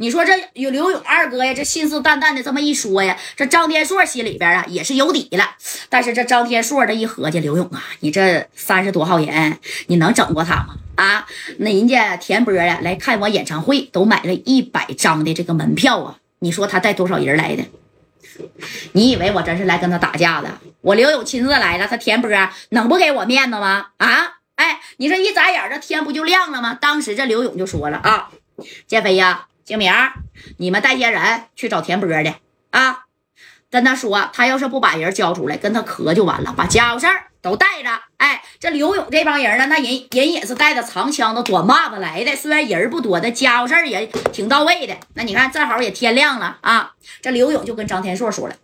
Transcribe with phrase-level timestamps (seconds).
[0.00, 5.56] 你说这有刘勇二哥呀，这信誓旦旦的这么一说呀，这张天硕心里边啊也是有底了。
[5.88, 9.58] 但是这张天硕这一合计，刘勇啊，你这三十多号人，
[9.88, 10.76] 你能整过他吗？
[10.94, 11.26] 啊，
[11.58, 17.64] 那人家田波呀来看我演唱会，都买了一百张的这个门票啊，你说他带多少人来的？
[18.92, 20.60] 你以为我真是来跟他打架的？
[20.80, 22.30] 我刘勇亲自来了，他田波
[22.68, 23.86] 能不给我面子吗？
[23.96, 26.78] 啊，哎，你说一眨眼，这天不就亮了吗？
[26.80, 28.30] 当时这刘勇就说了啊，
[28.86, 29.92] 建飞呀，景明，
[30.56, 32.34] 你们带些人去找田波的
[32.70, 33.04] 啊，
[33.70, 37.90] 跟他说，他要是不把人交出来，跟他磕就完了，把家伙事儿都带着。
[38.16, 44.96] 哎，这刘勇这帮人呢，那人人也是带着长枪的短把子来的，虽然人不多，但家伙事儿也挺到位的。
[45.12, 48.56] 那你看，正好也天亮了啊，这刘勇就跟张天硕说了，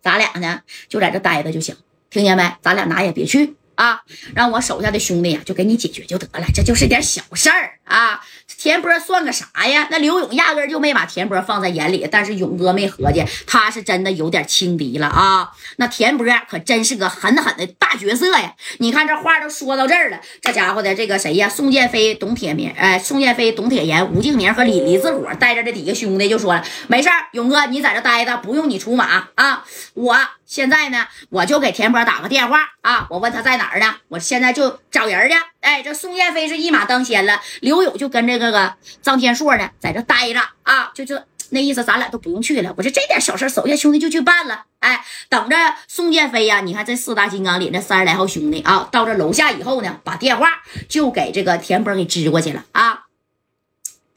[0.00, 1.76] 咱俩呢就在这待着就行，
[2.08, 2.52] 听见没？
[2.62, 3.56] 咱俩哪也别去。
[3.76, 4.00] 啊，
[4.34, 8.20] 让我手下的兄弟呀，就给你解决就得了，这就是点小事儿啊。
[8.56, 9.88] 田波算个啥呀？
[9.90, 15.50] 那刘勇压根就没把田波放在眼里，但是勇哥没合计，他是真的有点轻敌了啊。
[15.76, 18.54] 那田波可真是个狠狠的大角色呀！
[18.78, 21.48] 你看这话都说到这儿了，这家伙的这个谁呀？
[21.48, 30.16] 宋建飞、董铁明，哎，宋建飞、董铁岩、吴敬明和李李自果带着这几个兄弟就说了，没事儿，勇哥你在这待着，不用你出马啊，我。
[30.46, 33.06] 现在呢，我就给田波打个电话啊！
[33.10, 33.96] 我问他在哪儿呢？
[34.08, 35.34] 我现在就找人去。
[35.60, 42.74] 哎，这宋建飞是一马当先了，刘勇就跟这个个张天硕呢，在这待着啊，就就那意思，咱俩都不用去了。
[42.76, 44.66] 我说这点小事，手下兄弟就去办了。
[44.80, 45.56] 哎，等着
[45.88, 46.60] 宋建飞呀！
[46.60, 53.06] 你看这四大金刚里那三十来号兄弟啊，到这楼下以后呢，把电话就给这个田波给支过去了啊。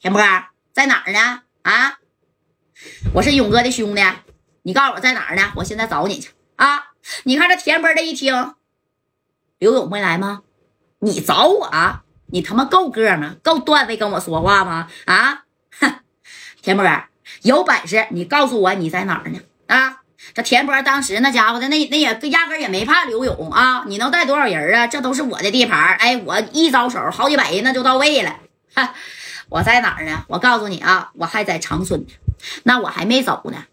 [0.01, 0.21] 田波
[0.73, 1.41] 在哪儿呢？
[1.61, 1.99] 啊，
[3.13, 4.01] 我是勇哥的兄弟。
[4.67, 5.53] 你告诉我在哪儿呢？
[5.55, 6.87] 我现在找你去啊！
[7.23, 8.53] 你看这田波这一听，
[9.59, 10.41] 刘勇没来吗？
[10.99, 12.03] 你找我啊？
[12.33, 13.37] 你他妈够个吗？
[13.41, 14.89] 够段位跟我说话吗？
[15.05, 15.45] 啊！
[15.79, 16.01] 哼，
[16.61, 16.85] 田波，
[17.43, 19.39] 有本事你告诉我你在哪儿呢？
[19.67, 20.01] 啊！
[20.33, 23.85] 这田波当时那家伙的那那也压根也没怕刘勇啊！
[23.87, 24.85] 你能带多少人啊？
[24.85, 28.35] 这都是我的地盘哎，我一招手，好几百人那就到位了。
[28.75, 28.93] 哈，
[29.47, 30.25] 我在哪儿呢？
[30.27, 32.07] 我告诉你啊，我还在长春呢，
[32.63, 33.63] 那我还没走呢。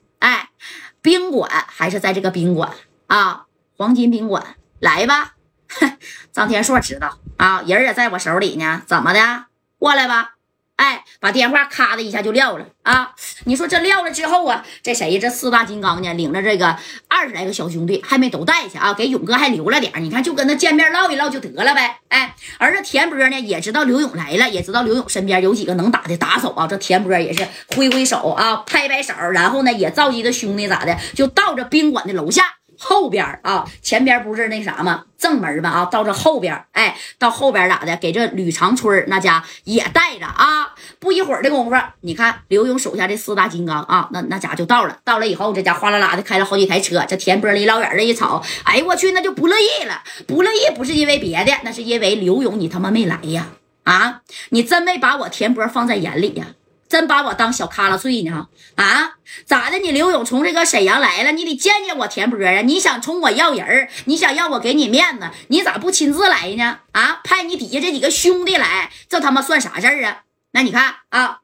[1.05, 2.73] 宾馆还是在这个宾馆
[3.09, 3.45] 啊，
[3.77, 4.43] 黄金宾馆，
[4.81, 5.35] 来吧。
[6.33, 9.45] 张天硕知道啊，人也在我手里呢，怎么的？
[9.79, 10.34] 过来吧。
[10.77, 13.13] 哎，把电话咔的一下就撂了啊！
[13.45, 15.19] 你说这撂了之后啊，这谁呀？
[15.23, 16.13] 这四大金刚呢？
[16.15, 16.77] 领着这个
[17.07, 18.93] 二十来个小兄弟，还没都带去啊？
[18.93, 22.01] 给勇哥还留了点你看，就跟他见面唠一唠就得了呗。
[22.09, 26.67] 哎，而这田波呢，也知道刘勇来了，也知道刘勇身边有几个能打的打手啊。
[26.67, 32.43] 这田波也是挥挥手啊，拍拍手，然后呢，也召集的兄弟咋的，就到这宾馆的楼下。
[32.79, 35.05] 后边啊，前边不是那啥吗？
[35.19, 37.97] 正门吧啊，到这后边，哎，到后边咋的？
[37.97, 40.75] 给这吕长春那家也带着啊。
[40.99, 44.99] 不一会儿的功夫，你看刘勇手下这四大金刚啊，那那家就到了。
[45.05, 47.03] 到了以后，这家哗啦啦的开了好几台车。
[47.09, 50.03] 这田波离老远的一瞅，哎呦我去，那就不乐意了。
[50.27, 53.47] 不乐意不是因为别的，那是因为刘勇你他妈没来呀！
[53.85, 54.21] 啊，
[54.51, 56.47] 你真没把我田波放在眼里呀？
[56.87, 58.47] 真把我当小卡拉碎呢？
[58.77, 59.14] 啊，
[59.47, 59.79] 咋的？
[59.79, 62.63] 你刘勇从这个沈阳来了，你得见见我田波啊！
[62.63, 66.79] 你想冲我要人你想要我给你面子，你咋不亲自来呢？
[66.93, 70.23] 啊，派你底下这几个兄弟来，这他妈算啥事儿啊？
[70.53, 71.41] 那你看啊。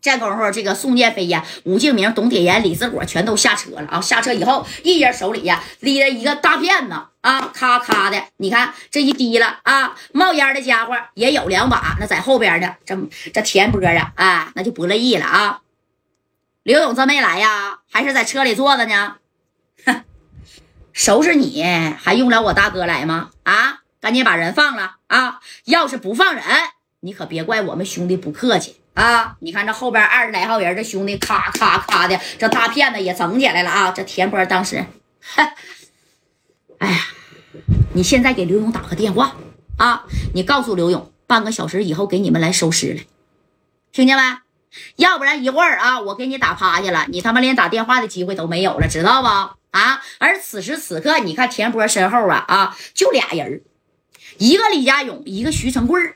[0.00, 4.00] 这功夫，这个宋建飞呀、吴敬明、董铁岩、李四果全都下车了啊！
[4.00, 12.98] 下车以后，一人手里呀拎着一个大片子啊，咔咔的，你看这一滴了啊，冒烟的家伙也有两把，那在后边呢，这
[13.32, 15.60] 这田波啊，啊，那就不乐意了啊！
[16.62, 17.80] 刘勇这没来呀？
[17.90, 19.16] 还是在车里坐着呢？
[19.84, 20.04] 哼，
[20.92, 21.62] 收拾你
[21.98, 23.30] 还用了我大哥来吗？
[23.42, 25.40] 啊，赶紧把人放了啊！
[25.64, 26.44] 要是不放人，
[27.00, 28.76] 你可别怪我们兄弟不客气。
[28.94, 29.36] 啊！
[29.40, 33.90] 你看这后边二十来号人，这兄弟咔咔咔的，这大片子也整起来了啊！
[33.90, 34.84] 这田波当时，
[36.78, 37.06] 哎呀，
[37.94, 39.34] 你现在给刘勇打个电话
[39.78, 40.04] 啊！
[40.34, 43.06] 你告诉刘勇，半个小时以后给你们来收尸来，
[43.92, 44.22] 听见没？
[44.96, 49.28] 要不然一会儿啊，我给你打趴下了，你他妈连打电话的机会都没有了，知道不？
[49.76, 50.02] 啊！
[50.18, 53.62] 而此时此刻，你看田波身后啊啊，就俩人，
[54.38, 56.14] 一个李家勇，一个徐成贵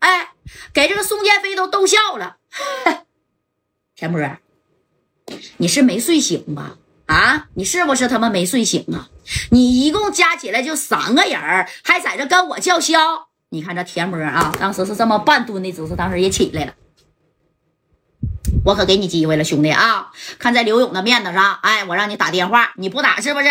[0.00, 0.28] 哎。
[0.72, 2.38] 给这个宋建飞都逗笑了，
[3.94, 4.20] 田波，
[5.58, 6.76] 你是没睡醒吧？
[7.06, 9.08] 啊，你是不是他妈没睡醒啊？
[9.50, 13.28] 你一共加起来就三个人还在这跟我叫嚣。
[13.50, 16.74] 你看这田波啊，当时是这么半蹲的姿势，当时也起来了。
[18.70, 20.12] 我可给你机会了，兄弟啊！
[20.38, 23.48] 看在刘勇的面子上，哎，我让你打电话，你不打是不是？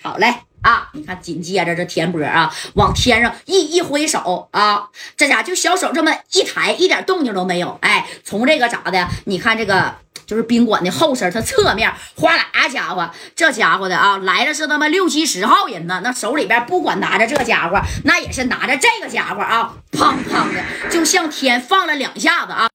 [0.00, 0.42] 好嘞。
[0.62, 0.90] 啊！
[0.92, 7.78] 你看，紧接着这田波啊，往天上一一挥手啊，这家就小手这么一抬，一点动静都没有。
[7.80, 9.08] 哎，从这个咋的？
[9.24, 9.96] 你看这个。
[10.26, 16.00] 就是宾馆的后身，他侧面哗啦家伙，这家伙的啊，来了是他妈六七十号人呢。
[16.04, 22.68] 那手里边不管拿着这家伙，那也是拿着这个家伙啊，砰砰的，就向天放了两下子啊。